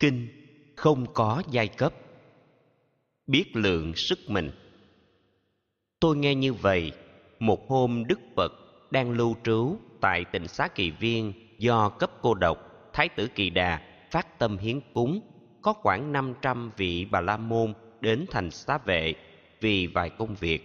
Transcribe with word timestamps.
kinh 0.00 0.28
không 0.76 1.06
có 1.14 1.42
giai 1.50 1.68
cấp. 1.68 1.94
Biết 3.26 3.56
lượng 3.56 3.94
sức 3.94 4.18
mình. 4.28 4.50
Tôi 6.00 6.16
nghe 6.16 6.34
như 6.34 6.52
vậy, 6.52 6.92
một 7.38 7.68
hôm 7.68 8.04
đức 8.08 8.20
phật 8.36 8.52
đang 8.90 9.10
lưu 9.10 9.36
trú 9.44 9.76
tại 10.00 10.24
tỉnh 10.24 10.48
xá 10.48 10.68
kỳ 10.68 10.90
viên 10.90 11.32
do 11.58 11.88
cấp 11.88 12.10
cô 12.22 12.34
độc 12.34 12.58
thái 12.92 13.08
tử 13.08 13.28
kỳ 13.34 13.50
đà 13.50 13.80
phát 14.10 14.38
tâm 14.38 14.58
hiến 14.58 14.80
cúng, 14.94 15.20
có 15.62 15.72
khoảng 15.72 16.12
500 16.12 16.70
vị 16.76 17.06
bà 17.10 17.20
la 17.20 17.36
môn 17.36 17.74
đến 18.00 18.26
thành 18.30 18.50
xá 18.50 18.78
vệ 18.78 19.14
vì 19.60 19.86
vài 19.86 20.10
công 20.10 20.34
việc. 20.34 20.64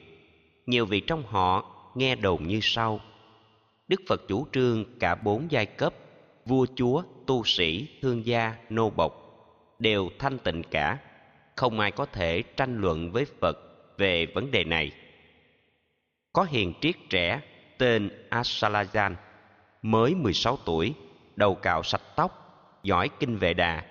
Nhiều 0.65 0.85
vị 0.85 0.99
trong 0.99 1.23
họ 1.23 1.75
nghe 1.95 2.15
đồn 2.15 2.47
như 2.47 2.59
sau. 2.61 2.99
Đức 3.87 4.01
phật 4.07 4.21
chủ 4.27 4.47
trương 4.51 4.85
cả 4.99 5.15
bốn 5.15 5.47
giai 5.49 5.65
cấp, 5.65 5.93
vua 6.45 6.65
chúa, 6.75 7.03
tu 7.25 7.43
sĩ, 7.45 7.87
thương 8.01 8.25
gia, 8.25 8.55
nô 8.69 8.89
bộc 8.89 9.22
đều 9.83 10.09
thanh 10.19 10.37
tịnh 10.37 10.63
cả 10.71 10.97
không 11.55 11.79
ai 11.79 11.91
có 11.91 12.05
thể 12.05 12.43
tranh 12.57 12.81
luận 12.81 13.11
với 13.11 13.25
phật 13.25 13.57
về 13.97 14.25
vấn 14.25 14.51
đề 14.51 14.63
này 14.63 14.91
có 16.33 16.43
hiền 16.43 16.73
triết 16.81 16.95
trẻ 17.09 17.41
tên 17.77 18.09
Asalajan, 18.29 19.15
mới 19.81 20.15
16 20.15 20.57
tuổi, 20.65 20.93
đầu 21.35 21.55
cạo 21.55 21.83
sạch 21.83 22.01
tóc, 22.15 22.31
giỏi 22.83 23.09
kinh 23.19 23.37
vệ 23.37 23.53
đà, 23.53 23.85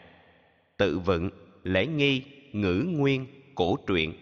tự 0.76 0.98
vựng, 0.98 1.30
lễ 1.62 1.86
nghi, 1.86 2.22
ngữ 2.52 2.84
nguyên, 2.88 3.26
cổ 3.54 3.76
truyện. 3.86 4.14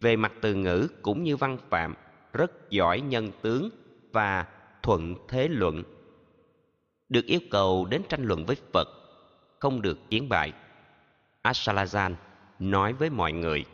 Về 0.00 0.16
mặt 0.16 0.32
từ 0.40 0.54
ngữ 0.54 0.88
cũng 1.02 1.22
như 1.22 1.36
văn 1.36 1.58
phạm, 1.70 1.94
rất 2.32 2.70
giỏi 2.70 3.00
nhân 3.00 3.30
tướng 3.42 3.70
và 4.12 4.46
thuận 4.82 5.14
thế 5.28 5.48
luận. 5.48 5.82
Được 7.08 7.26
yêu 7.26 7.40
cầu 7.50 7.86
đến 7.90 8.02
tranh 8.08 8.24
luận 8.24 8.44
với 8.46 8.56
Phật, 8.72 8.88
không 9.58 9.82
được 9.82 9.98
chiến 10.10 10.28
bại. 10.28 10.52
Asalajan 11.44 12.14
nói 12.58 12.92
với 12.92 13.10
mọi 13.10 13.32
người, 13.32 13.64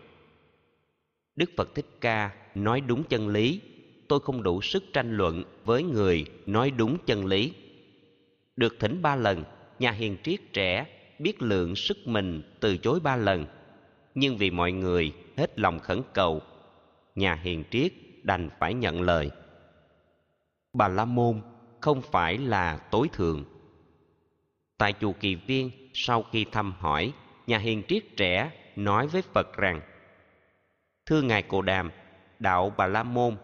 Đức 1.36 1.50
Phật 1.56 1.74
Thích 1.74 1.86
Ca 2.00 2.30
nói 2.54 2.80
đúng 2.80 3.04
chân 3.04 3.28
lý. 3.28 3.60
Tôi 4.08 4.20
không 4.20 4.42
đủ 4.42 4.62
sức 4.62 4.84
tranh 4.92 5.16
luận 5.16 5.44
với 5.64 5.82
người 5.82 6.24
nói 6.46 6.70
đúng 6.70 6.96
chân 7.06 7.26
lý. 7.26 7.52
Được 8.56 8.76
thỉnh 8.80 9.02
ba 9.02 9.16
lần 9.16 9.44
nhà 9.78 9.90
hiền 9.90 10.16
triết 10.22 10.40
trẻ 10.52 10.86
biết 11.18 11.42
lượng 11.42 11.76
sức 11.76 11.96
mình 12.04 12.42
từ 12.60 12.76
chối 12.76 13.00
ba 13.00 13.16
lần. 13.16 13.46
Nhưng 14.14 14.36
vì 14.36 14.50
mọi 14.50 14.72
người 14.72 15.12
hết 15.36 15.58
lòng 15.58 15.78
khẩn 15.78 16.02
cầu 16.12 16.42
nhà 17.14 17.34
hiền 17.34 17.64
triết 17.70 17.92
đành 18.22 18.50
phải 18.58 18.74
nhận 18.74 19.02
lời. 19.02 19.30
Bà 20.72 20.88
la 20.88 21.04
môn 21.04 21.40
không 21.80 22.02
phải 22.02 22.38
là 22.38 22.76
tối 22.76 23.08
thượng. 23.12 23.44
Tại 24.78 24.94
chùa 25.00 25.12
kỳ 25.20 25.34
viên 25.34 25.70
sau 25.94 26.24
khi 26.32 26.44
thăm 26.52 26.72
hỏi 26.78 27.12
nhà 27.50 27.58
hiền 27.58 27.82
triết 27.88 28.16
trẻ 28.16 28.50
nói 28.76 29.06
với 29.06 29.22
phật 29.22 29.56
rằng, 29.56 29.80
thưa 31.06 31.22
ngài 31.22 31.42
cồ 31.42 31.62
đàm, 31.62 31.90
đạo 32.38 32.74
bà 32.76 32.86
la 32.86 33.02
môn, 33.02 33.36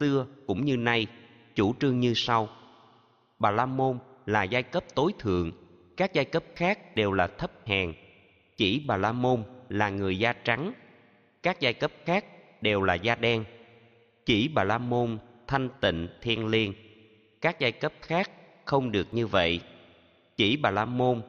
xưa 0.00 0.26
cũng 0.46 0.64
như 0.64 0.76
nay, 0.76 1.06
chủ 1.54 1.74
trương 1.80 2.00
như 2.00 2.14
sau. 2.14 2.48
Bà 3.38 3.50
la 3.50 3.66
môn 3.66 3.98
là 4.26 4.42
giai 4.42 4.62
cấp 4.62 4.84
tối 4.94 5.12
thượng, 5.18 5.52
các 5.96 6.12
giai 6.12 6.24
cấp 6.24 6.44
khác 6.56 6.96
đều 6.96 7.12
là 7.12 7.26
thấp 7.26 7.50
hèn. 7.66 7.94
Chỉ 8.56 8.84
bà 8.86 8.96
la 8.96 9.12
môn 9.12 9.42
là 9.68 9.90
người 9.90 10.18
da 10.18 10.32
trắng, 10.32 10.72
các 11.42 11.60
giai 11.60 11.74
cấp 11.74 11.92
khác 12.04 12.24
đều 12.62 12.82
là 12.82 12.94
da 12.94 13.14
đen. 13.14 13.44
Chỉ 14.26 14.48
bà 14.48 14.64
la 14.64 14.78
môn 14.78 15.18
thanh 15.46 15.68
tịnh 15.80 16.08
thiên 16.22 16.46
liêng, 16.46 16.72
các 17.40 17.60
giai 17.60 17.72
cấp 17.72 17.92
khác 18.00 18.30
không 18.64 18.92
được 18.92 19.14
như 19.14 19.26
vậy. 19.26 19.60
Chỉ 20.36 20.56
bà 20.56 20.70
la 20.70 20.84
môn 20.84 21.22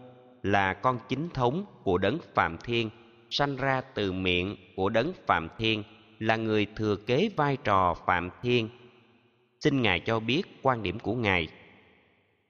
là 0.45 0.73
con 0.73 0.99
chính 1.09 1.29
thống 1.29 1.65
của 1.83 1.97
đấng 1.97 2.17
phạm 2.33 2.57
thiên, 2.57 2.89
sanh 3.29 3.55
ra 3.55 3.81
từ 3.81 4.11
miệng 4.11 4.55
của 4.75 4.89
đấng 4.89 5.11
phạm 5.27 5.49
thiên, 5.57 5.83
là 6.19 6.35
người 6.35 6.67
thừa 6.75 6.95
kế 6.95 7.29
vai 7.35 7.57
trò 7.63 7.93
phạm 8.06 8.29
thiên. 8.41 8.69
Xin 9.59 9.81
ngài 9.81 10.00
cho 10.00 10.19
biết 10.19 10.44
quan 10.61 10.83
điểm 10.83 11.00
của 11.00 11.16
ngài. 11.16 11.47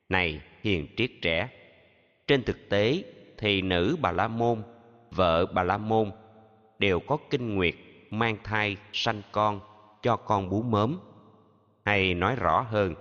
Này 0.09 0.41
hiền 0.61 0.87
triết 0.97 1.11
trẻ, 1.21 1.49
trên 2.27 2.43
thực 2.43 2.69
tế 2.69 3.03
thì 3.37 3.61
nữ 3.61 3.97
bà 4.01 4.11
la 4.11 4.27
môn, 4.27 4.61
vợ 5.11 5.45
bà 5.45 5.63
la 5.63 5.77
môn 5.77 6.11
đều 6.79 6.99
có 6.99 7.17
kinh 7.29 7.55
nguyệt 7.55 7.75
mang 8.09 8.37
thai 8.43 8.77
sanh 8.93 9.21
con 9.31 9.59
cho 10.01 10.15
con 10.15 10.49
bú 10.49 10.61
mớm. 10.61 10.99
Hay 11.85 12.13
nói 12.13 12.35
rõ 12.35 12.61
hơn, 12.61 12.95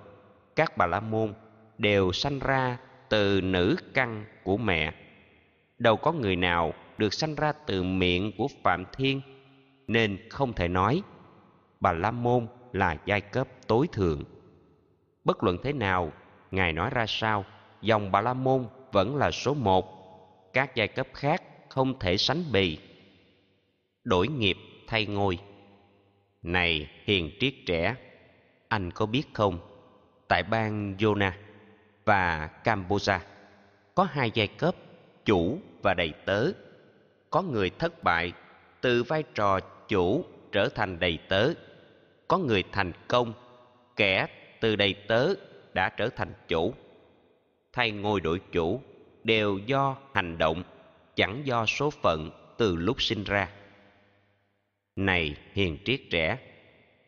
các 0.56 0.76
bà 0.76 0.86
la 0.86 1.00
môn 1.00 1.34
đều 1.78 2.12
sanh 2.12 2.38
ra 2.38 2.78
từ 3.08 3.40
nữ 3.40 3.76
căn 3.94 4.24
của 4.44 4.56
mẹ. 4.56 4.92
Đâu 5.78 5.96
có 5.96 6.12
người 6.12 6.36
nào 6.36 6.74
được 6.98 7.14
sanh 7.14 7.34
ra 7.34 7.52
từ 7.66 7.82
miệng 7.82 8.32
của 8.38 8.48
phạm 8.62 8.84
thiên, 8.96 9.20
nên 9.86 10.18
không 10.30 10.52
thể 10.52 10.68
nói. 10.68 11.02
Bà 11.80 11.92
la 11.92 12.10
môn 12.10 12.46
là 12.72 12.96
giai 13.06 13.20
cấp 13.20 13.48
tối 13.66 13.86
thượng. 13.92 14.22
Bất 15.24 15.42
luận 15.44 15.58
thế 15.62 15.72
nào, 15.72 16.12
ngài 16.50 16.72
nói 16.72 16.90
ra 16.90 17.04
sao, 17.08 17.44
dòng 17.82 18.12
bà 18.12 18.20
la 18.20 18.34
môn 18.34 18.66
vẫn 18.92 19.16
là 19.16 19.30
số 19.30 19.54
một. 19.54 19.94
Các 20.52 20.74
giai 20.74 20.88
cấp 20.88 21.06
khác 21.14 21.42
không 21.68 21.98
thể 21.98 22.16
sánh 22.16 22.42
bì. 22.52 22.78
Đổi 24.04 24.28
nghiệp 24.28 24.56
thay 24.86 25.06
ngôi. 25.06 25.38
Này 26.42 26.90
hiền 27.04 27.30
triết 27.40 27.54
trẻ, 27.66 27.94
anh 28.68 28.90
có 28.90 29.06
biết 29.06 29.22
không? 29.32 29.58
Tại 30.28 30.42
bang 30.42 30.96
Yona 31.02 31.38
và 32.04 32.46
Cambodia. 32.46 33.18
Có 33.94 34.04
hai 34.04 34.30
giai 34.34 34.46
cấp, 34.46 34.74
chủ 35.24 35.58
và 35.82 35.94
đầy 35.94 36.12
tớ. 36.24 36.50
Có 37.30 37.42
người 37.42 37.70
thất 37.70 38.02
bại, 38.02 38.32
từ 38.80 39.02
vai 39.02 39.22
trò 39.34 39.60
chủ 39.88 40.24
trở 40.52 40.68
thành 40.68 40.98
đầy 40.98 41.18
tớ. 41.28 41.52
Có 42.28 42.38
người 42.38 42.64
thành 42.72 42.92
công, 43.08 43.32
kẻ 43.96 44.26
từ 44.60 44.76
đầy 44.76 44.94
tớ 45.08 45.34
đã 45.74 45.88
trở 45.88 46.08
thành 46.08 46.32
chủ. 46.48 46.74
Thay 47.72 47.90
ngôi 47.90 48.20
đổi 48.20 48.40
chủ 48.52 48.80
đều 49.24 49.58
do 49.58 49.96
hành 50.14 50.38
động, 50.38 50.62
chẳng 51.16 51.42
do 51.44 51.66
số 51.66 51.90
phận 51.90 52.30
từ 52.58 52.76
lúc 52.76 53.02
sinh 53.02 53.24
ra. 53.24 53.48
Này 54.96 55.36
hiền 55.52 55.78
triết 55.84 56.00
trẻ, 56.10 56.38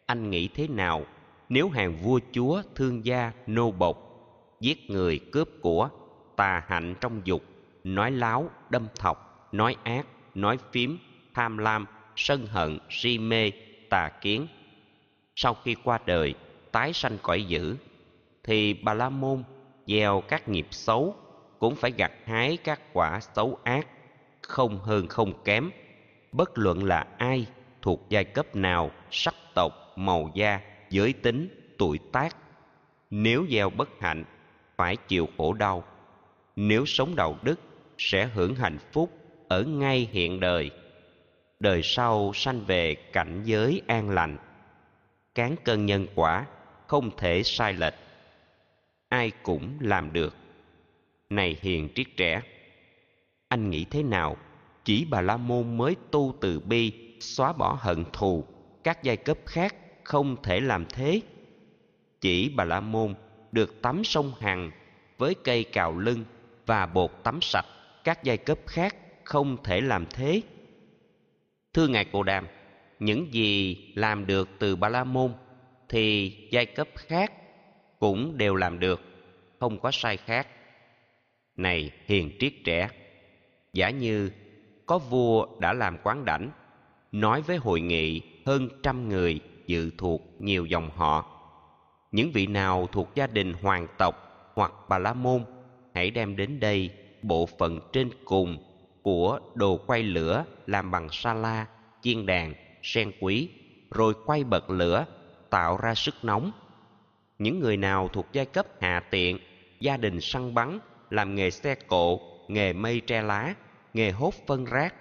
anh 0.06 0.30
nghĩ 0.30 0.48
thế 0.48 0.68
nào 0.68 1.04
nếu 1.48 1.68
hàng 1.68 1.96
vua 1.96 2.20
chúa 2.32 2.62
thương 2.74 3.06
gia 3.06 3.32
nô 3.46 3.70
bộc 3.70 4.05
giết 4.60 4.90
người 4.90 5.18
cướp 5.32 5.48
của, 5.60 5.88
tà 6.36 6.64
hạnh 6.66 6.94
trong 7.00 7.20
dục, 7.24 7.42
nói 7.84 8.10
láo, 8.10 8.50
đâm 8.70 8.86
thọc, 8.98 9.48
nói 9.52 9.76
ác, 9.82 10.06
nói 10.34 10.58
phím, 10.72 10.98
tham 11.34 11.58
lam, 11.58 11.86
sân 12.16 12.46
hận, 12.46 12.78
si 12.90 13.18
mê, 13.18 13.50
tà 13.90 14.08
kiến. 14.20 14.46
Sau 15.34 15.54
khi 15.54 15.76
qua 15.84 15.98
đời, 16.06 16.34
tái 16.72 16.92
sanh 16.92 17.18
cõi 17.22 17.44
dữ, 17.44 17.76
thì 18.44 18.74
bà 18.74 18.94
la 18.94 19.08
môn 19.08 19.42
gieo 19.86 20.22
các 20.28 20.48
nghiệp 20.48 20.66
xấu, 20.70 21.14
cũng 21.58 21.74
phải 21.74 21.90
gặt 21.90 22.12
hái 22.24 22.56
các 22.56 22.80
quả 22.92 23.20
xấu 23.20 23.58
ác, 23.64 23.88
không 24.42 24.78
hơn 24.78 25.06
không 25.06 25.44
kém. 25.44 25.70
Bất 26.32 26.58
luận 26.58 26.84
là 26.84 27.06
ai, 27.18 27.46
thuộc 27.82 28.06
giai 28.08 28.24
cấp 28.24 28.56
nào, 28.56 28.90
sắc 29.10 29.34
tộc, 29.54 29.72
màu 29.96 30.30
da, 30.34 30.60
giới 30.90 31.12
tính, 31.12 31.48
tuổi 31.78 31.98
tác, 32.12 32.36
nếu 33.10 33.46
gieo 33.50 33.70
bất 33.70 33.88
hạnh 34.00 34.24
phải 34.76 34.96
chịu 34.96 35.28
khổ 35.36 35.52
đau. 35.52 35.84
Nếu 36.56 36.86
sống 36.86 37.16
đạo 37.16 37.38
đức, 37.42 37.60
sẽ 37.98 38.26
hưởng 38.26 38.54
hạnh 38.54 38.78
phúc 38.92 39.10
ở 39.48 39.62
ngay 39.62 40.08
hiện 40.12 40.40
đời. 40.40 40.70
Đời 41.60 41.82
sau 41.82 42.32
sanh 42.34 42.60
về 42.60 42.94
cảnh 42.94 43.42
giới 43.44 43.82
an 43.86 44.10
lành. 44.10 44.36
Cán 45.34 45.56
cân 45.64 45.86
nhân 45.86 46.06
quả 46.14 46.46
không 46.86 47.16
thể 47.16 47.42
sai 47.42 47.72
lệch. 47.72 47.94
Ai 49.08 49.32
cũng 49.42 49.78
làm 49.80 50.12
được. 50.12 50.34
Này 51.30 51.56
hiền 51.60 51.88
triết 51.94 52.06
trẻ, 52.16 52.42
anh 53.48 53.70
nghĩ 53.70 53.84
thế 53.84 54.02
nào? 54.02 54.36
Chỉ 54.84 55.06
bà 55.10 55.20
la 55.20 55.36
môn 55.36 55.76
mới 55.76 55.96
tu 56.10 56.34
từ 56.40 56.60
bi, 56.60 56.92
xóa 57.20 57.52
bỏ 57.52 57.78
hận 57.80 58.04
thù, 58.12 58.44
các 58.84 59.02
giai 59.02 59.16
cấp 59.16 59.38
khác 59.46 59.74
không 60.04 60.36
thể 60.42 60.60
làm 60.60 60.86
thế. 60.88 61.20
Chỉ 62.20 62.48
bà 62.56 62.64
la 62.64 62.80
môn 62.80 63.14
được 63.52 63.82
tắm 63.82 64.04
sông 64.04 64.32
hằng 64.40 64.70
với 65.18 65.34
cây 65.44 65.64
cào 65.64 65.98
lưng 65.98 66.24
và 66.66 66.86
bột 66.86 67.10
tắm 67.22 67.38
sạch 67.42 67.66
các 68.04 68.24
giai 68.24 68.36
cấp 68.36 68.58
khác 68.66 68.96
không 69.24 69.56
thể 69.64 69.80
làm 69.80 70.06
thế. 70.10 70.42
Thưa 71.72 71.86
ngài 71.86 72.04
cồ 72.04 72.22
đàm, 72.22 72.46
những 72.98 73.32
gì 73.32 73.76
làm 73.94 74.26
được 74.26 74.48
từ 74.58 74.76
ba 74.76 74.88
la 74.88 75.04
môn 75.04 75.32
thì 75.88 76.36
giai 76.50 76.66
cấp 76.66 76.88
khác 76.94 77.32
cũng 77.98 78.38
đều 78.38 78.54
làm 78.54 78.78
được, 78.78 79.00
không 79.60 79.80
có 79.80 79.90
sai 79.90 80.16
khác. 80.16 80.48
Này 81.56 81.90
hiền 82.06 82.30
triết 82.38 82.52
trẻ, 82.64 82.88
giả 83.72 83.90
như 83.90 84.30
có 84.86 84.98
vua 84.98 85.46
đã 85.60 85.72
làm 85.72 85.98
quán 86.02 86.24
đảnh, 86.24 86.50
nói 87.12 87.42
với 87.42 87.56
hội 87.56 87.80
nghị 87.80 88.20
hơn 88.46 88.68
trăm 88.82 89.08
người 89.08 89.40
dự 89.66 89.90
thuộc 89.98 90.22
nhiều 90.38 90.66
dòng 90.66 90.90
họ 90.90 91.35
những 92.16 92.32
vị 92.32 92.46
nào 92.46 92.88
thuộc 92.92 93.14
gia 93.14 93.26
đình 93.26 93.52
hoàng 93.52 93.86
tộc 93.98 94.14
hoặc 94.54 94.72
bà 94.88 94.98
la 94.98 95.14
môn, 95.14 95.44
hãy 95.94 96.10
đem 96.10 96.36
đến 96.36 96.60
đây 96.60 96.90
bộ 97.22 97.46
phận 97.58 97.80
trên 97.92 98.10
cùng 98.24 98.58
của 99.02 99.40
đồ 99.54 99.80
quay 99.86 100.02
lửa 100.02 100.44
làm 100.66 100.90
bằng 100.90 101.08
sa 101.12 101.34
la, 101.34 101.66
chiên 102.02 102.26
đàn, 102.26 102.54
sen 102.82 103.12
quý, 103.20 103.50
rồi 103.90 104.14
quay 104.26 104.44
bật 104.44 104.70
lửa, 104.70 105.06
tạo 105.50 105.76
ra 105.76 105.94
sức 105.94 106.14
nóng. 106.22 106.52
Những 107.38 107.60
người 107.60 107.76
nào 107.76 108.08
thuộc 108.08 108.26
giai 108.32 108.46
cấp 108.46 108.66
hạ 108.80 109.02
tiện, 109.10 109.38
gia 109.80 109.96
đình 109.96 110.20
săn 110.20 110.54
bắn, 110.54 110.78
làm 111.10 111.34
nghề 111.34 111.50
xe 111.50 111.74
cộ, 111.74 112.20
nghề 112.48 112.72
mây 112.72 113.00
tre 113.00 113.22
lá, 113.22 113.54
nghề 113.94 114.10
hốt 114.10 114.34
phân 114.46 114.64
rác, 114.64 114.94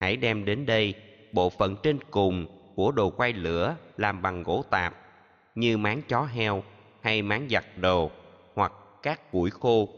hãy 0.00 0.16
đem 0.16 0.44
đến 0.44 0.66
đây 0.66 0.94
bộ 1.32 1.50
phận 1.50 1.76
trên 1.82 1.98
cùng 2.10 2.46
của 2.76 2.92
đồ 2.92 3.10
quay 3.10 3.32
lửa 3.32 3.76
làm 3.96 4.22
bằng 4.22 4.42
gỗ 4.42 4.64
tạp 4.70 5.01
như 5.54 5.78
máng 5.78 6.02
chó 6.02 6.24
heo 6.24 6.62
hay 7.00 7.22
máng 7.22 7.48
giặt 7.50 7.64
đồ 7.76 8.10
hoặc 8.54 8.72
các 9.02 9.30
củi 9.32 9.50
khô, 9.50 9.88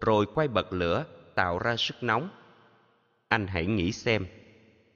rồi 0.00 0.26
quay 0.34 0.48
bật 0.48 0.72
lửa 0.72 1.04
tạo 1.34 1.58
ra 1.58 1.76
sức 1.76 2.02
nóng. 2.02 2.28
Anh 3.28 3.46
hãy 3.46 3.66
nghĩ 3.66 3.92
xem, 3.92 4.26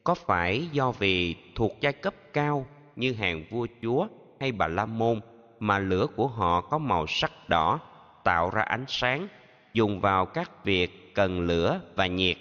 có 0.05 0.15
phải 0.15 0.69
do 0.73 0.93
vì 0.93 1.37
thuộc 1.55 1.73
giai 1.81 1.93
cấp 1.93 2.15
cao 2.33 2.67
như 2.97 3.13
hàng 3.13 3.45
vua 3.51 3.67
chúa 3.83 4.07
hay 4.41 4.53
bà 4.53 4.67
la 4.67 4.87
môn 4.87 5.21
mà 5.61 5.79
lửa 5.79 6.07
của 6.17 6.27
họ 6.27 6.61
có 6.61 6.79
màu 6.79 7.07
sắc 7.07 7.33
đỏ 7.49 7.81
tạo 8.25 8.51
ra 8.51 8.63
ánh 8.63 8.85
sáng 8.89 9.29
dùng 9.73 10.01
vào 10.01 10.27
các 10.27 10.65
việc 10.65 11.15
cần 11.15 11.41
lửa 11.41 11.81
và 11.95 12.07
nhiệt? 12.07 12.37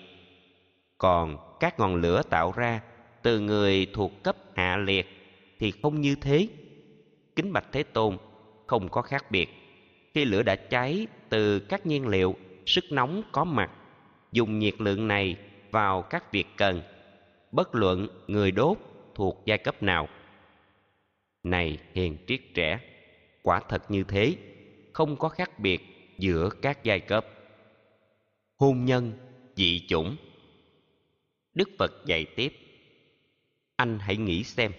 Còn 0.98 1.58
các 1.60 1.80
ngọn 1.80 1.96
lửa 1.96 2.22
tạo 2.30 2.54
ra 2.56 2.82
từ 3.22 3.40
người 3.40 3.88
thuộc 3.94 4.24
cấp 4.24 4.36
hạ 4.56 4.78
liệt 4.78 5.08
thì 5.60 5.74
không 5.82 6.02
như 6.02 6.16
thế 6.16 6.48
kính 7.42 7.54
bạch 7.54 7.66
thế 7.72 7.84
tôn, 7.84 8.18
không 8.68 8.90
có 8.90 9.02
khác 9.02 9.32
biệt. 9.32 9.50
Khi 10.14 10.26
lửa 10.26 10.44
đã 10.44 10.56
cháy, 10.56 11.08
từ 11.30 11.60
các 11.60 11.86
nhiên 11.86 12.08
liệu, 12.08 12.36
sức 12.66 12.84
nóng 12.92 13.22
có 13.32 13.44
mặt, 13.44 13.72
dùng 14.32 14.60
nhiệt 14.60 14.74
lượng 14.82 15.08
này 15.08 15.36
vào 15.72 16.02
các 16.02 16.32
việc 16.32 16.48
cần. 16.58 16.82
Bất 17.52 17.76
luận 17.76 18.08
người 18.28 18.52
đốt 18.52 18.78
thuộc 19.16 19.44
giai 19.46 19.58
cấp 19.58 19.84
nào. 19.84 20.08
Này 21.44 21.78
hiền 21.94 22.18
triết 22.28 22.42
trẻ, 22.54 22.80
quả 23.44 23.62
thật 23.70 23.92
như 23.92 24.04
thế, 24.04 24.36
không 24.94 25.16
có 25.16 25.30
khác 25.30 25.60
biệt 25.60 25.82
giữa 26.18 26.50
các 26.62 26.84
giai 26.84 27.00
cấp. 27.00 27.26
Hôn 28.58 28.86
nhân, 28.86 29.14
dị 29.56 29.88
chủng. 29.88 30.16
Đức 31.54 31.70
phật 31.80 31.92
dạy 32.06 32.26
tiếp, 32.36 32.54
anh 33.76 34.00
hãy 34.00 34.18
nghĩ 34.18 34.44
xem 34.44 34.72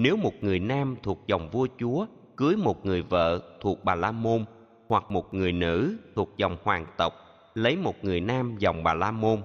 nếu 0.00 0.16
một 0.16 0.32
người 0.40 0.58
nam 0.58 0.96
thuộc 1.02 1.18
dòng 1.26 1.50
vua 1.50 1.66
chúa 1.78 2.06
cưới 2.36 2.56
một 2.56 2.86
người 2.86 3.02
vợ 3.02 3.40
thuộc 3.60 3.84
bà 3.84 3.94
la 3.94 4.12
môn 4.12 4.44
hoặc 4.88 5.10
một 5.10 5.34
người 5.34 5.52
nữ 5.52 5.96
thuộc 6.14 6.28
dòng 6.36 6.56
hoàng 6.62 6.86
tộc, 6.96 7.14
lấy 7.54 7.76
một 7.76 8.04
người 8.04 8.20
nam 8.20 8.56
dòng 8.58 8.82
bà 8.82 8.94
la 8.94 9.10
môn, 9.10 9.42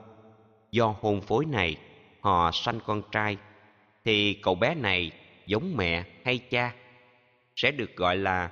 do 0.71 0.95
hôn 1.01 1.21
phối 1.21 1.45
này 1.45 1.75
họ 2.21 2.51
sanh 2.53 2.79
con 2.85 3.01
trai, 3.11 3.37
thì 4.05 4.33
cậu 4.33 4.55
bé 4.55 4.75
này 4.75 5.11
giống 5.45 5.77
mẹ 5.77 6.03
hay 6.25 6.37
cha, 6.37 6.73
sẽ 7.55 7.71
được 7.71 7.95
gọi 7.95 8.17
là 8.17 8.51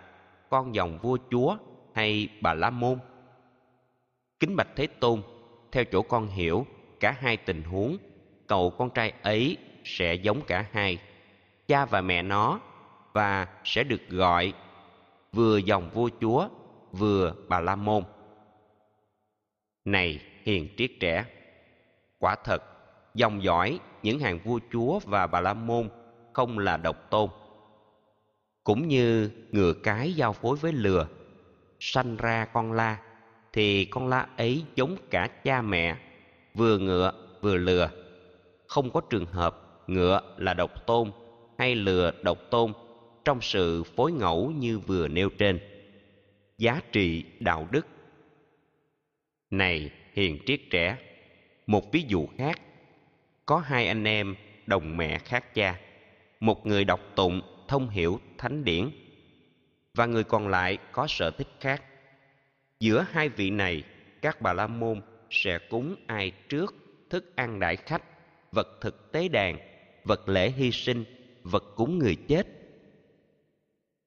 con 0.49 0.75
dòng 0.75 0.99
vua 1.01 1.17
chúa 1.31 1.57
hay 1.93 2.27
bà 2.41 2.53
la 2.53 2.69
môn. 2.69 2.99
Kính 4.39 4.55
bạch 4.55 4.69
thế 4.75 4.87
tôn, 4.87 5.21
theo 5.71 5.83
chỗ 5.83 6.01
con 6.01 6.27
hiểu, 6.27 6.65
cả 6.99 7.15
hai 7.19 7.37
tình 7.37 7.63
huống, 7.63 7.97
cậu 8.47 8.69
con 8.69 8.89
trai 8.89 9.13
ấy 9.21 9.57
sẽ 9.83 10.13
giống 10.13 10.41
cả 10.47 10.65
hai 10.71 10.97
cha 11.71 11.85
và 11.85 12.01
mẹ 12.01 12.21
nó 12.21 12.59
và 13.13 13.47
sẽ 13.63 13.83
được 13.83 14.09
gọi 14.09 14.53
vừa 15.33 15.57
dòng 15.57 15.89
vua 15.93 16.09
chúa, 16.21 16.47
vừa 16.91 17.33
bà 17.47 17.59
la 17.59 17.75
môn. 17.75 18.03
Này 19.85 20.19
hiền 20.43 20.67
triết 20.77 20.91
trẻ, 20.99 21.25
quả 22.19 22.35
thật 22.43 22.63
dòng 23.13 23.43
dõi 23.43 23.79
những 24.03 24.19
hàng 24.19 24.39
vua 24.43 24.59
chúa 24.71 24.99
và 24.99 25.27
bà 25.27 25.41
la 25.41 25.53
môn 25.53 25.89
không 26.33 26.59
là 26.59 26.77
độc 26.77 27.09
tôn. 27.09 27.29
Cũng 28.63 28.87
như 28.87 29.31
ngựa 29.51 29.73
cái 29.73 30.13
giao 30.13 30.33
phối 30.33 30.55
với 30.55 30.71
lừa, 30.73 31.07
sanh 31.79 32.17
ra 32.17 32.45
con 32.45 32.71
la, 32.71 32.97
thì 33.53 33.85
con 33.85 34.07
la 34.07 34.27
ấy 34.37 34.63
giống 34.75 34.95
cả 35.09 35.27
cha 35.43 35.61
mẹ, 35.61 35.97
vừa 36.53 36.77
ngựa 36.77 37.11
vừa 37.41 37.57
lừa. 37.57 37.89
Không 38.67 38.91
có 38.91 39.01
trường 39.09 39.25
hợp 39.25 39.61
ngựa 39.87 40.21
là 40.37 40.53
độc 40.53 40.85
tôn 40.85 41.11
hay 41.61 41.75
lừa 41.75 42.11
độc 42.23 42.37
tôn 42.51 42.73
trong 43.25 43.41
sự 43.41 43.83
phối 43.83 44.11
ngẫu 44.11 44.51
như 44.51 44.79
vừa 44.79 45.07
nêu 45.07 45.29
trên. 45.29 45.59
Giá 46.57 46.81
trị 46.91 47.23
đạo 47.39 47.67
đức. 47.71 47.87
Này, 49.49 49.91
hiền 50.13 50.39
triết 50.45 50.61
trẻ, 50.69 50.97
một 51.67 51.91
ví 51.91 52.05
dụ 52.07 52.27
khác. 52.37 52.59
Có 53.45 53.57
hai 53.59 53.87
anh 53.87 54.03
em 54.03 54.35
đồng 54.65 54.97
mẹ 54.97 55.17
khác 55.17 55.53
cha, 55.53 55.79
một 56.39 56.65
người 56.65 56.83
đọc 56.83 56.99
tụng 57.15 57.41
thông 57.67 57.89
hiểu 57.89 58.19
thánh 58.37 58.63
điển 58.63 58.89
và 59.93 60.05
người 60.05 60.23
còn 60.23 60.47
lại 60.47 60.77
có 60.91 61.07
sở 61.07 61.31
thích 61.31 61.49
khác. 61.59 61.83
Giữa 62.79 63.05
hai 63.11 63.29
vị 63.29 63.49
này, 63.49 63.83
các 64.21 64.41
bà 64.41 64.53
la 64.53 64.67
môn 64.67 65.01
sẽ 65.29 65.59
cúng 65.69 65.95
ai 66.07 66.31
trước 66.49 66.75
thức 67.09 67.35
ăn 67.35 67.59
đại 67.59 67.75
khách, 67.75 68.03
vật 68.51 68.67
thực 68.81 69.11
tế 69.11 69.27
đàn, 69.27 69.57
vật 70.03 70.29
lễ 70.29 70.49
hy 70.49 70.71
sinh 70.71 71.05
vật 71.43 71.63
cúng 71.75 71.99
người 71.99 72.15
chết. 72.15 72.47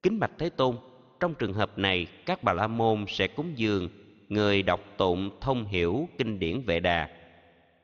Kính 0.03 0.19
bạch 0.19 0.31
thế 0.37 0.49
tôn, 0.49 0.75
trong 1.19 1.33
trường 1.33 1.53
hợp 1.53 1.77
này, 1.77 2.07
các 2.25 2.43
bà 2.43 2.53
la 2.53 2.67
môn 2.67 3.05
sẽ 3.07 3.27
cúng 3.27 3.51
dường 3.55 3.89
người 4.29 4.63
đọc 4.63 4.79
tụng 4.97 5.29
thông 5.41 5.65
hiểu 5.65 6.09
kinh 6.17 6.39
điển 6.39 6.61
vệ 6.61 6.79
đà. 6.79 7.09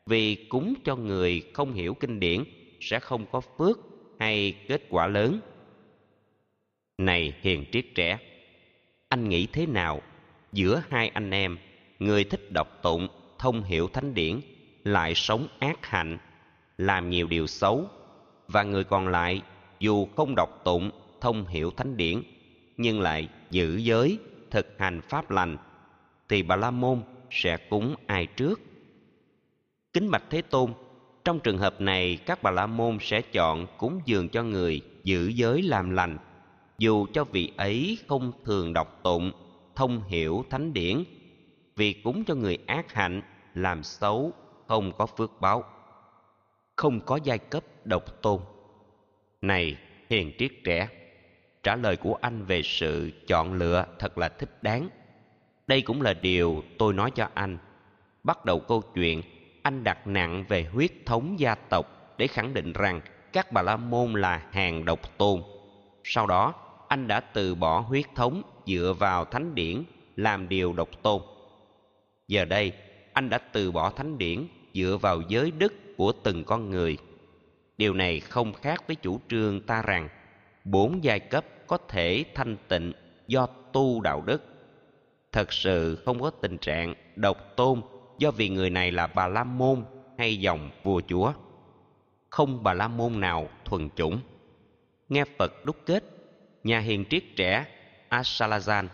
Vì 0.06 0.36
cúng 0.36 0.74
cho 0.84 0.96
người 0.96 1.44
không 1.54 1.74
hiểu 1.74 1.94
kinh 1.94 2.20
điển 2.20 2.44
sẽ 2.82 3.00
không 3.00 3.26
có 3.32 3.42
phước 3.42 3.80
hay 4.20 4.56
kết 4.68 4.82
quả 4.90 5.08
lớn. 5.08 5.40
Này 6.98 7.34
hiền 7.42 7.66
triết 7.72 7.86
trẻ, 7.96 8.20
anh 9.10 9.30
nghĩ 9.30 9.48
thế 9.48 9.66
nào 9.66 10.02
giữa 10.52 10.84
hai 10.90 11.10
anh 11.10 11.32
em? 11.32 11.58
Người 12.00 12.24
thích 12.24 12.52
đọc 12.52 12.80
tụng 12.82 13.08
thông 13.40 13.64
hiểu 13.64 13.88
thánh 13.88 14.14
điển 14.14 14.40
lại 14.84 15.16
sống 15.16 15.48
ác 15.60 15.86
hạnh, 15.86 16.18
làm 16.78 17.10
nhiều 17.10 17.28
điều 17.28 17.48
xấu 17.48 17.90
và 18.52 18.64
người 18.64 18.84
còn 18.84 19.08
lại, 19.08 19.42
dù 19.80 20.08
không 20.16 20.36
đọc 20.36 20.62
tụng, 20.64 20.92
thông 21.22 21.48
hiểu 21.48 21.72
thánh 21.72 21.98
điển, 21.98 22.22
nhưng 22.78 23.02
lại 23.02 23.28
giữ 23.50 23.78
giới, 23.78 24.20
thực 24.52 24.76
hành 24.80 25.02
pháp 25.02 25.32
lành, 25.32 25.58
thì 26.30 26.44
bà 26.44 26.56
la 26.56 26.72
môn 26.72 27.02
sẽ 27.32 27.58
cúng 27.58 27.96
ai 28.08 28.26
trước? 28.26 28.60
Kính 29.94 30.12
bạch 30.12 30.24
thế 30.30 30.42
tôn, 30.42 30.74
trong 31.26 31.40
trường 31.40 31.58
hợp 31.58 31.82
này, 31.82 32.18
các 32.26 32.44
bà 32.44 32.52
la 32.52 32.66
môn 32.68 32.98
sẽ 33.02 33.22
chọn 33.22 33.68
cúng 33.78 34.00
dường 34.06 34.30
cho 34.30 34.44
người 34.44 34.82
giữ 35.04 35.28
giới 35.28 35.62
làm 35.62 35.90
lành, 35.90 36.18
dù 36.78 37.06
cho 37.14 37.24
vị 37.24 37.52
ấy 37.58 37.98
không 38.08 38.32
thường 38.46 38.74
đọc 38.74 39.00
tụng, 39.04 39.32
thông 39.76 40.04
hiểu 40.04 40.46
thánh 40.50 40.74
điển. 40.74 41.04
Vì 41.76 41.94
cúng 41.94 42.24
cho 42.24 42.36
người 42.36 42.58
ác 42.68 42.94
hạnh, 42.94 43.22
làm 43.54 43.84
xấu, 43.84 44.32
không 44.68 44.92
có 44.98 45.06
phước 45.06 45.42
báo 45.42 45.64
không 46.82 47.00
có 47.02 47.20
giai 47.24 47.38
cấp 47.38 47.64
độc 47.84 48.22
tôn. 48.22 48.40
Này, 49.42 49.78
hiền 50.10 50.32
triết 50.38 50.52
trẻ, 50.64 50.88
trả 51.64 51.76
lời 51.76 51.98
của 51.98 52.18
anh 52.22 52.46
về 52.46 52.62
sự 52.62 53.12
chọn 53.28 53.54
lựa 53.54 53.86
thật 54.00 54.18
là 54.18 54.30
thích 54.30 54.64
đáng. 54.64 54.90
Đây 55.68 55.82
cũng 55.82 56.02
là 56.02 56.14
điều 56.14 56.64
tôi 56.78 56.94
nói 56.94 57.12
cho 57.12 57.28
anh. 57.34 57.58
Bắt 58.24 58.46
đầu 58.46 58.60
câu 58.60 58.82
chuyện, 58.96 59.22
anh 59.64 59.84
đặt 59.84 60.08
nặng 60.08 60.46
về 60.48 60.64
huyết 60.64 60.92
thống 61.06 61.40
gia 61.40 61.56
tộc 61.56 62.16
để 62.18 62.28
khẳng 62.28 62.54
định 62.54 62.74
rằng 62.74 63.02
các 63.34 63.52
bà 63.52 63.62
la 63.62 63.78
môn 63.78 64.14
là 64.14 64.48
hàng 64.52 64.86
độc 64.86 65.18
tôn. 65.18 65.42
Sau 66.04 66.28
đó, 66.28 66.54
anh 66.88 67.08
đã 67.08 67.20
từ 67.20 67.56
bỏ 67.56 67.80
huyết 67.80 68.06
thống 68.16 68.42
dựa 68.66 68.94
vào 69.00 69.26
thánh 69.26 69.56
điển 69.56 69.84
làm 70.16 70.50
điều 70.50 70.74
độc 70.74 70.90
tôn. 71.04 71.22
Giờ 72.28 72.46
đây, 72.46 72.74
anh 73.14 73.30
đã 73.30 73.38
từ 73.38 73.72
bỏ 73.72 73.90
thánh 73.90 74.18
điển 74.18 74.48
dựa 74.74 74.98
vào 75.02 75.22
giới 75.28 75.52
đức 75.52 75.74
của 76.02 76.12
từng 76.24 76.44
con 76.44 76.70
người. 76.70 76.98
Điều 77.78 77.94
này 77.94 78.20
không 78.20 78.54
khác 78.54 78.84
với 78.88 78.96
chủ 78.96 79.20
trương 79.30 79.62
ta 79.62 79.82
rằng 79.82 80.10
bốn 80.66 81.04
giai 81.04 81.20
cấp 81.20 81.46
có 81.68 81.78
thể 81.88 82.26
thanh 82.36 82.58
tịnh 82.68 82.94
do 83.28 83.48
tu 83.74 84.02
đạo 84.02 84.22
đức. 84.26 84.44
Thật 85.32 85.54
sự 85.54 85.96
không 86.06 86.22
có 86.22 86.30
tình 86.30 86.58
trạng 86.58 86.94
độc 87.16 87.38
tôn 87.56 87.82
do 88.18 88.32
vì 88.32 88.50
người 88.50 88.70
này 88.70 88.92
là 88.92 89.08
bà 89.08 89.28
la 89.28 89.44
môn 89.44 89.84
hay 90.18 90.38
dòng 90.38 90.70
vua 90.84 91.02
chúa. 91.08 91.34
Không 92.30 92.64
bà 92.64 92.74
la 92.74 92.88
môn 92.88 93.20
nào 93.20 93.50
thuần 93.66 93.90
chủng. 93.96 94.20
Nghe 95.10 95.24
phật 95.38 95.66
đúc 95.66 95.76
kết, 95.86 96.04
nhà 96.64 96.80
hiền 96.80 97.06
triết 97.10 97.24
trẻ 97.36 97.66
asalazan 98.10 98.88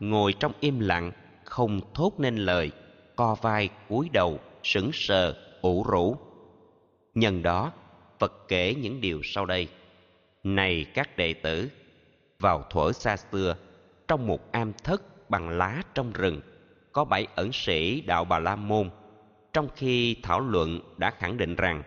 ngồi 0.00 0.34
trong 0.40 0.52
im 0.60 0.80
lặng, 0.80 1.12
không 1.44 1.80
thốt 1.94 2.12
nên 2.18 2.36
lời, 2.36 2.70
co 3.16 3.36
vai 3.42 3.68
cúi 3.88 4.08
đầu, 4.12 4.38
sững 4.62 4.90
sờ, 4.92 5.34
ủ 5.62 5.84
rũ 5.88 6.31
nhân 7.14 7.42
đó, 7.42 7.72
phật 8.18 8.48
kể 8.48 8.74
những 8.74 9.00
điều 9.00 9.20
sau 9.24 9.46
đây. 9.46 9.68
Này 10.44 10.86
các 10.94 11.16
đệ 11.16 11.34
tử, 11.34 11.70
vào 12.38 12.62
thuở 12.70 12.92
xa 12.92 13.16
xưa, 13.16 13.56
trong 14.08 14.26
một 14.26 14.52
am 14.52 14.72
thất 14.84 15.30
bằng 15.30 15.48
lá 15.48 15.82
trong 15.94 16.12
rừng, 16.12 16.40
có 16.92 17.04
bảy 17.04 17.26
ẩn 17.34 17.52
sĩ 17.52 18.00
đạo 18.00 18.24
bà 18.24 18.38
la 18.38 18.56
môn. 18.56 18.90
Trong 19.52 19.68
khi 19.76 20.16
thảo 20.22 20.40
luận 20.40 20.80
đã 20.96 21.10
khẳng 21.10 21.36
định 21.36 21.56
rằng, 21.56 21.82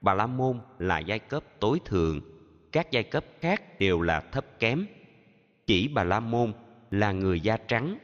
bà 0.00 0.14
la 0.14 0.26
môn 0.26 0.60
là 0.78 0.98
giai 0.98 1.18
cấp 1.18 1.44
tối 1.60 1.80
thượng, 1.84 2.20
các 2.72 2.90
giai 2.90 3.02
cấp 3.02 3.24
khác 3.40 3.80
đều 3.80 4.00
là 4.00 4.20
thấp 4.20 4.44
kém. 4.58 4.86
Chỉ 5.66 5.88
bà 5.88 6.04
la 6.04 6.20
môn 6.20 6.52
là 6.90 7.12
người 7.12 7.40
da 7.40 7.56
trắng, 7.56 7.98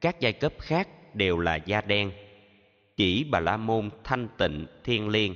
các 0.00 0.20
giai 0.20 0.32
cấp 0.32 0.52
khác 0.58 0.88
đều 1.14 1.38
là 1.38 1.56
da 1.56 1.80
đen. 1.80 2.12
Chỉ 2.96 3.24
bà 3.24 3.40
la 3.40 3.56
môn 3.56 3.90
thanh 4.04 4.28
tịnh 4.38 4.66
thiên 4.84 5.08
liêng 5.08 5.34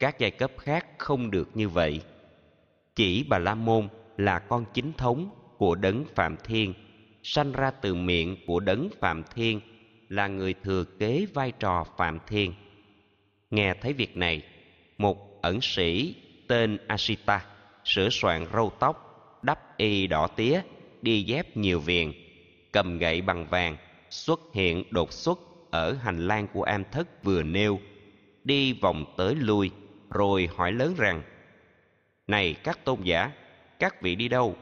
các 0.00 0.18
giai 0.18 0.30
cấp 0.30 0.50
khác 0.58 0.86
không 0.98 1.30
được 1.30 1.48
như 1.54 1.68
vậy. 1.68 2.00
Chỉ 2.94 3.24
bà 3.28 3.38
la 3.38 3.54
môn 3.54 3.88
là 4.16 4.38
con 4.38 4.64
chính 4.74 4.92
thống 4.92 5.30
của 5.58 5.74
đấng 5.74 6.04
phạm 6.14 6.36
thiên, 6.44 6.74
sanh 7.22 7.52
ra 7.52 7.70
từ 7.70 7.94
miệng 7.94 8.36
của 8.46 8.60
đấng 8.60 8.88
phạm 9.00 9.22
thiên, 9.34 9.60
là 10.08 10.26
người 10.26 10.54
thừa 10.54 10.84
kế 10.98 11.26
vai 11.34 11.52
trò 11.58 11.84
phạm 11.96 12.18
thiên. 12.26 12.52
Nghe 13.50 13.74
thấy 13.74 13.92
việc 13.92 14.16
này, 14.16 14.42
một 14.98 15.42
ẩn 15.42 15.60
sĩ 15.60 16.14
tên 16.48 16.78
ashita 16.86 17.44
sửa 17.84 18.08
soạn 18.08 18.46
râu 18.52 18.72
tóc, 18.78 18.96
đắp 19.42 19.78
y 19.78 20.06
đỏ 20.06 20.26
tía, 20.26 20.60
đi 21.02 21.22
dép 21.22 21.56
nhiều 21.56 21.80
viền, 21.80 22.12
cầm 22.72 22.98
gậy 22.98 23.20
bằng 23.20 23.46
vàng, 23.46 23.76
xuất 24.10 24.40
hiện 24.54 24.84
đột 24.90 25.12
xuất 25.12 25.38
ở 25.70 25.92
hành 25.92 26.26
lang 26.26 26.46
của 26.52 26.62
am 26.62 26.84
thất 26.92 27.24
vừa 27.24 27.42
nêu, 27.42 27.80
đi 28.44 28.72
vòng 28.72 29.04
tới 29.16 29.34
lui 29.34 29.70
rồi 30.10 30.48
hỏi 30.56 30.72
lớn 30.72 30.94
rằng, 30.96 31.22
này 32.26 32.54
các 32.64 32.84
tôn 32.84 33.02
giả, 33.02 33.32
các 33.78 34.02
vị 34.02 34.14
đi 34.14 34.28
đâu? 34.28 34.56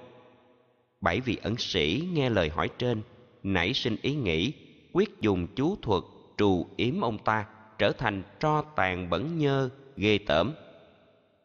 Bảy 1.01 1.21
vị 1.21 1.39
ẩn 1.43 1.57
sĩ 1.57 2.09
nghe 2.13 2.31
lời 2.31 2.49
hỏi 2.49 2.71
trên, 2.79 3.03
nảy 3.43 3.75
sinh 3.75 3.97
ý 4.03 4.15
nghĩ, 4.15 4.53
quyết 4.93 5.21
dùng 5.21 5.47
chú 5.57 5.77
thuật 5.83 6.03
trù 6.37 6.67
yếm 6.77 7.01
ông 7.01 7.19
ta, 7.19 7.47
trở 7.79 7.93
thành 7.93 8.23
tro 8.41 8.63
tàn 8.63 9.11
bẩn 9.11 9.39
nhơ, 9.39 9.71
ghê 9.97 10.19
tởm. 10.27 10.55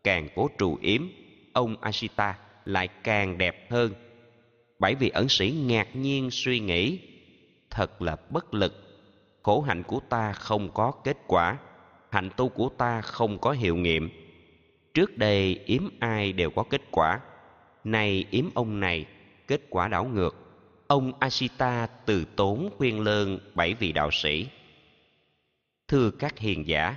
Càng 0.03 0.27
cố 0.35 0.49
trù 0.57 0.77
yếm, 0.81 1.01
ông 1.53 1.75
ashita 1.81 2.37
lại 2.65 2.87
càng 2.87 3.37
đẹp 3.37 3.71
hơn. 3.71 3.93
Bảy 4.79 4.95
vị 4.95 5.09
ẩn 5.09 5.29
sĩ 5.29 5.51
ngạc 5.51 5.95
nhiên 5.95 6.31
suy 6.31 6.59
nghĩ, 6.59 6.99
thật 7.69 8.01
là 8.01 8.15
bất 8.29 8.53
lực, 8.53 8.73
khổ 9.43 9.61
hạnh 9.61 9.83
của 9.83 9.99
ta 10.09 10.33
không 10.33 10.69
có 10.73 10.91
kết 10.91 11.17
quả 11.27 11.57
hạnh 12.13 12.29
tu 12.37 12.49
của 12.49 12.69
ta 12.69 13.01
không 13.01 13.39
có 13.39 13.51
hiệu 13.51 13.75
nghiệm. 13.75 14.09
Trước 14.93 15.17
đây 15.17 15.59
yếm 15.65 15.81
ai 15.99 16.33
đều 16.33 16.49
có 16.49 16.63
kết 16.63 16.81
quả. 16.91 17.19
Nay 17.83 18.25
yếm 18.31 18.45
ông 18.53 18.79
này, 18.79 19.05
kết 19.47 19.61
quả 19.69 19.87
đảo 19.87 20.05
ngược. 20.05 20.35
Ông 20.87 21.11
ashita 21.19 21.87
từ 22.05 22.25
tốn 22.35 22.69
khuyên 22.77 22.99
lơn 22.99 23.39
bảy 23.53 23.73
vị 23.73 23.91
đạo 23.91 24.11
sĩ. 24.11 24.47
Thưa 25.87 26.11
các 26.11 26.39
hiền 26.39 26.67
giả, 26.67 26.95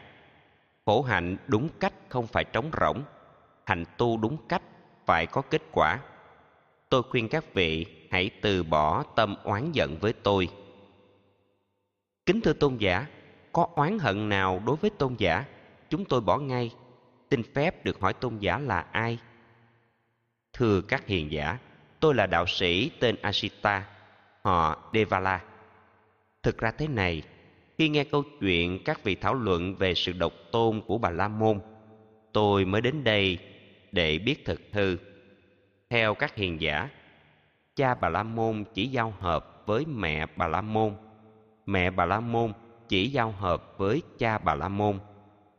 khổ 0.87 1.03
hạnh 1.03 1.37
đúng 1.47 1.69
cách 1.81 1.95
không 2.09 2.27
phải 2.27 2.45
trống 2.45 2.71
rỗng. 2.81 3.03
Hạnh 3.65 3.85
tu 3.97 4.17
đúng 4.17 4.37
cách 4.49 4.63
phải 5.07 5.27
có 5.27 5.43
kết 5.43 5.63
quả. 5.73 5.99
Tôi 6.89 7.03
khuyên 7.03 7.29
các 7.29 7.55
vị 7.55 7.87
hãy 8.11 8.31
từ 8.41 8.63
bỏ 8.63 9.03
tâm 9.03 9.37
oán 9.43 9.73
giận 9.73 9.97
với 10.01 10.13
tôi. 10.13 10.49
Kính 12.27 12.41
thưa 12.41 12.53
tôn 12.53 12.77
giả 12.77 13.07
có 13.57 13.67
oán 13.75 13.99
hận 13.99 14.29
nào 14.29 14.63
đối 14.67 14.77
với 14.77 14.91
tôn 14.91 15.15
giả? 15.19 15.45
Chúng 15.91 16.05
tôi 16.05 16.21
bỏ 16.21 16.39
ngay. 16.39 16.71
Xin 17.31 17.43
phép 17.55 17.85
được 17.85 18.01
hỏi 18.01 18.13
tôn 18.13 18.39
giả 18.39 18.59
là 18.59 18.81
ai? 18.93 19.19
Thưa 20.53 20.81
các 20.81 21.07
hiền 21.07 21.33
giả, 21.33 21.59
tôi 22.01 22.15
là 22.15 22.27
đạo 22.27 22.47
sĩ 22.47 22.91
tên 23.01 23.17
ashita 23.23 23.87
họ 24.43 24.91
devala. 24.95 25.41
Thực 26.43 26.59
ra 26.59 26.71
thế 26.71 26.89
này, 26.89 27.23
khi 27.79 27.89
nghe 27.89 28.05
câu 28.05 28.23
chuyện 28.41 28.85
các 28.85 29.05
vị 29.05 29.15
thảo 29.15 29.35
luận 29.35 29.75
về 29.77 29.95
sự 29.95 30.13
độc 30.13 30.33
tôn 30.53 30.81
của 30.87 30.99
bà 30.99 31.11
la 31.11 31.29
môn, 31.29 31.61
tôi 32.33 32.65
mới 32.65 32.81
đến 32.81 33.05
đây 33.05 33.39
để 33.93 34.19
biết 34.19 34.45
thực 34.45 34.61
hư 34.73 34.97
theo 35.91 36.15
các 36.15 36.35
hiền 36.35 36.61
giả, 36.61 36.89
cha 37.77 37.95
bà 37.95 38.09
la 38.09 38.23
môn 38.23 38.65
chỉ 38.75 38.87
giao 38.87 39.15
hợp 39.19 39.63
với 39.67 39.87
mẹ 39.87 40.27
bà 40.37 40.49
la 40.49 40.61
môn. 40.61 40.95
Mẹ 41.67 41.91
bà 41.91 42.07
la 42.07 42.21
môn 42.21 42.53
chỉ 42.89 43.09
giao 43.09 43.31
hợp 43.31 43.79
với 43.79 44.03
cha 44.19 44.39
bà 44.39 44.55
la 44.55 44.69
môn. 44.69 44.99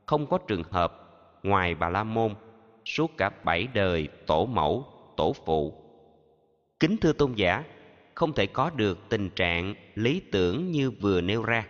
Không 0.05 0.27
có 0.27 0.37
trường 0.37 0.63
hợp 0.63 1.03
ngoài 1.43 1.75
bà 1.75 1.89
la 1.89 2.03
môn, 2.03 2.35
suốt 2.85 3.17
cả 3.17 3.29
bảy 3.43 3.67
đời 3.73 4.07
tổ 4.25 4.45
mẫu, 4.45 4.85
tổ 5.17 5.33
phụ. 5.45 5.73
Kính 6.79 6.97
thưa 6.97 7.13
tôn 7.13 7.33
giả, 7.33 7.63
không 8.15 8.33
thể 8.33 8.45
có 8.45 8.69
được 8.69 8.99
tình 9.09 9.29
trạng 9.29 9.75
lý 9.95 10.19
tưởng 10.31 10.71
như 10.71 10.91
vừa 10.91 11.21
nêu 11.21 11.43
ra. 11.43 11.67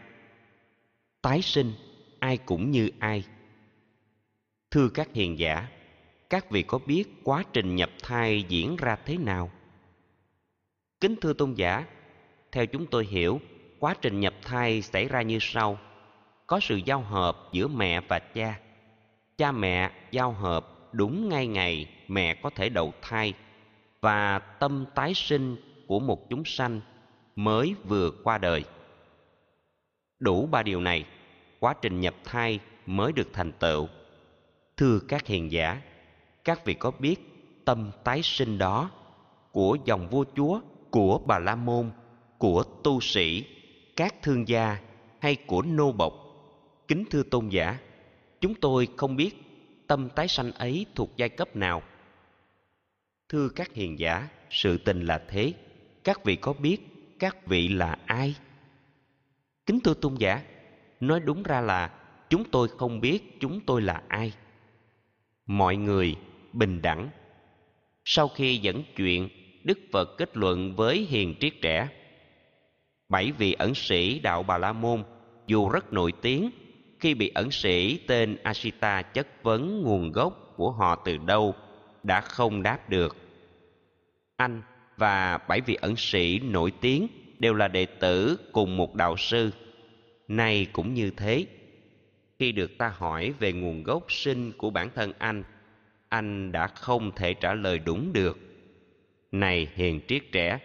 Tái 1.22 1.42
sinh, 1.42 1.74
ai 2.20 2.38
cũng 2.38 2.72
như 2.72 2.90
ai. 3.00 3.24
Thưa 4.72 4.90
các 4.90 5.14
hiền 5.14 5.40
giả, 5.40 5.68
các 6.30 6.52
vị 6.52 6.64
có 6.64 6.80
biết 6.86 7.04
quá 7.24 7.44
trình 7.54 7.76
nhập 7.76 7.90
thai 8.04 8.44
diễn 8.48 8.76
ra 8.76 8.96
thế 9.06 9.18
nào? 9.18 9.52
Kính 11.02 11.16
thưa 11.22 11.34
tôn 11.34 11.54
giả, 11.54 11.86
theo 12.52 12.66
chúng 12.66 12.86
tôi 12.86 13.06
hiểu 13.06 13.40
quá 13.80 13.96
trình 14.02 14.20
nhập 14.20 14.34
thai 14.42 14.82
xảy 14.82 15.08
ra 15.08 15.22
như 15.22 15.38
sau. 15.42 15.78
Có 16.48 16.60
sự 16.60 16.76
giao 16.86 17.02
hợp 17.02 17.38
giữa 17.52 17.68
mẹ 17.68 18.02
và 18.02 18.20
cha. 18.20 18.60
Cha 19.38 19.52
mẹ 19.52 19.92
giao 20.12 20.32
hợp 20.32 20.68
đúng 20.92 21.30
ngay 21.30 21.48
ngày 21.48 21.90
mẹ 22.08 22.34
có 22.34 22.50
thể 22.50 22.70
đậu 22.70 22.94
thai 23.02 23.34
và 24.02 24.40
tâm 24.40 24.86
tái 24.96 25.14
sinh 25.14 25.56
của 25.88 26.00
một 26.00 26.30
chúng 26.30 26.46
sanh 26.46 26.82
mới 27.36 27.76
vừa 27.84 28.12
qua 28.24 28.38
đời. 28.38 28.64
Đủ 30.20 30.46
ba 30.46 30.64
điều 30.64 30.82
này, 30.82 31.06
quá 31.60 31.74
trình 31.82 32.02
nhập 32.02 32.16
thai 32.24 32.60
mới 32.86 33.12
được 33.12 33.28
thành 33.34 33.52
tựu. 33.52 33.88
Thưa 34.78 35.00
các 35.08 35.28
hiền 35.28 35.52
giả, 35.52 35.82
các 36.44 36.66
vị 36.66 36.74
có 36.74 36.92
biết 37.00 37.16
tâm 37.66 37.92
tái 38.04 38.22
sinh 38.24 38.58
đó 38.58 38.90
của 39.52 39.78
dòng 39.86 40.08
vua 40.10 40.26
chúa, 40.36 40.60
của 40.92 41.20
bà 41.26 41.40
la 41.40 41.56
môn, 41.56 41.92
của 42.38 42.64
tu 42.64 43.02
sĩ 43.02 43.46
các 43.98 44.16
thương 44.22 44.48
gia 44.48 44.78
hay 45.20 45.36
của 45.36 45.62
nô 45.62 45.92
bộc. 45.92 46.14
Kính 46.88 47.04
thưa 47.10 47.24
tôn 47.24 47.50
giả, 47.50 47.78
chúng 48.42 48.56
tôi 48.56 48.88
không 48.98 49.16
biết 49.16 49.36
tâm 49.88 50.10
tái 50.16 50.28
sanh 50.28 50.52
ấy 50.52 50.86
thuộc 50.96 51.10
giai 51.18 51.30
cấp 51.30 51.56
nào. 51.56 51.82
Thưa 53.30 53.50
các 53.50 53.74
hiền 53.74 54.00
giả, 54.00 54.28
sự 54.50 54.78
tình 54.78 55.02
là 55.02 55.24
thế. 55.28 55.54
Các 56.04 56.24
vị 56.24 56.36
có 56.36 56.54
biết 56.54 56.78
các 57.20 57.48
vị 57.48 57.68
là 57.68 57.98
ai? 58.06 58.36
Kính 59.66 59.80
thưa 59.80 59.94
tôn 59.94 60.16
giả, 60.16 60.42
nói 61.00 61.20
đúng 61.20 61.44
ra 61.44 61.62
là 61.62 61.92
chúng 62.30 62.44
tôi 62.52 62.68
không 62.68 63.02
biết 63.02 63.40
chúng 63.40 63.60
tôi 63.60 63.82
là 63.82 64.04
ai. 64.08 64.34
Mọi 65.46 65.76
người 65.76 66.16
bình 66.54 66.82
đẳng. 66.82 67.10
Sau 68.06 68.28
khi 68.28 68.58
dẫn 68.58 68.84
chuyện, 68.96 69.30
đức 69.64 69.80
phật 69.92 70.18
kết 70.18 70.38
luận 70.38 70.76
với 70.76 70.98
hiền 71.10 71.36
triết 71.40 71.54
trẻ 71.62 71.90
bảy 73.10 73.32
vị 73.32 73.54
ẩn 73.54 73.76
sĩ 73.76 74.20
đạo 74.20 74.44
bà 74.44 74.58
la 74.58 74.74
môn, 74.74 75.04
dù 75.48 75.70
rất 75.70 75.94
nổi 75.94 76.12
tiếng, 76.22 76.50
khi 77.00 77.14
bị 77.14 77.32
ẩn 77.36 77.52
sĩ 77.52 78.00
tên 78.08 78.38
ashita 78.44 79.02
chất 79.02 79.28
vấn 79.44 79.82
nguồn 79.82 80.12
gốc 80.12 80.54
của 80.56 80.72
họ 80.72 80.96
từ 81.06 81.18
đâu, 81.18 81.56
đã 82.04 82.22
không 82.22 82.64
đáp 82.64 82.90
được. 82.90 83.18
Anh 84.36 84.62
và 84.98 85.38
bảy 85.38 85.62
vị 85.62 85.76
ẩn 85.76 85.96
sĩ 85.96 86.40
nổi 86.40 86.72
tiếng 86.82 87.08
đều 87.40 87.54
là 87.54 87.68
đệ 87.68 87.86
tử 87.86 88.40
cùng 88.52 88.78
một 88.78 88.96
đạo 88.96 89.18
sư. 89.18 89.52
Nay 90.28 90.68
cũng 90.74 90.94
như 90.94 91.12
thế. 91.18 91.46
Khi 92.40 92.52
được 92.52 92.78
ta 92.78 92.94
hỏi 92.98 93.34
về 93.40 93.54
nguồn 93.54 93.84
gốc 93.84 94.12
sinh 94.12 94.52
của 94.58 94.70
bản 94.70 94.90
thân 94.96 95.14
anh 95.18 95.44
anh 96.10 96.52
đã 96.52 96.68
không 96.68 97.12
thể 97.16 97.34
trả 97.34 97.54
lời 97.54 97.80
đúng 97.80 98.14
được. 98.14 98.38
Này 99.32 99.68
hiền 99.76 100.02
triết 100.08 100.24
trẻ, 100.32 100.60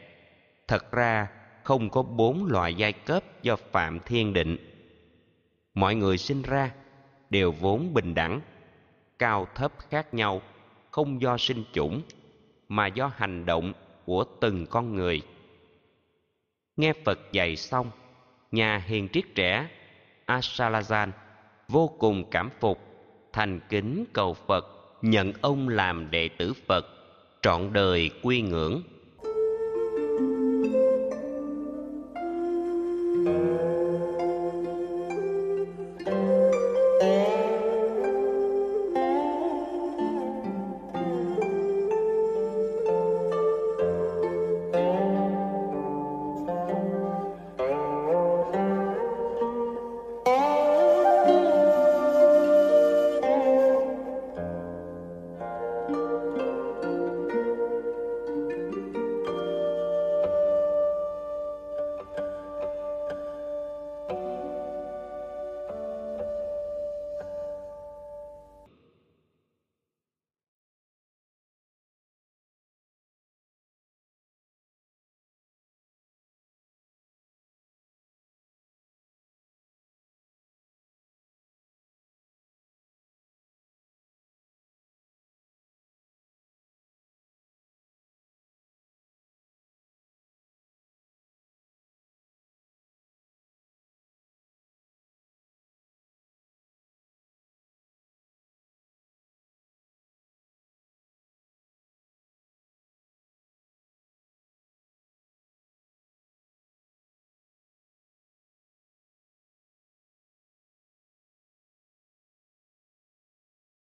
thật 0.69 0.93
ra 0.93 1.29
không 1.65 1.91
có 1.91 2.03
bốn 2.03 2.47
loại 2.47 2.75
giai 2.75 2.93
cấp 2.93 3.25
do 3.43 3.57
phạm 3.57 3.99
thiên 4.01 4.33
định. 4.33 4.57
Mọi 5.75 5.95
người 5.95 6.19
sinh 6.19 6.43
ra 6.43 6.73
đều 7.31 7.53
vốn 7.53 7.95
bình 7.95 8.15
đẳng, 8.15 8.41
cao 9.19 9.47
thấp 9.55 9.73
khác 9.91 10.15
nhau, 10.15 10.43
không 10.91 11.23
do 11.23 11.39
sinh 11.39 11.65
chủng, 11.73 12.03
mà 12.69 12.87
do 12.87 13.11
hành 13.17 13.47
động 13.47 13.73
của 14.05 14.25
từng 14.41 14.67
con 14.67 14.95
người. 14.95 15.23
Nghe 16.77 16.93
phật 17.05 17.19
dạy 17.33 17.57
xong, 17.57 17.91
nhà 18.51 18.79
hiền 18.87 19.09
triết 19.09 19.25
trẻ 19.35 19.69
asalazan 20.27 21.11
vô 21.69 21.91
cùng 21.99 22.25
cảm 22.31 22.51
phục, 22.61 22.79
thành 23.33 23.61
kính 23.69 24.05
cầu 24.13 24.35
phật, 24.35 24.67
nhận 25.03 25.33
ông 25.41 25.69
làm 25.69 26.11
đệ 26.11 26.29
tử 26.29 26.53
phật, 26.67 26.87
trọn 27.43 27.73
đời 27.73 28.11
quy 28.23 28.43
ngưỡng. 28.43 28.83